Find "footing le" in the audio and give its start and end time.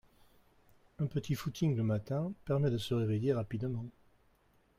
1.35-1.83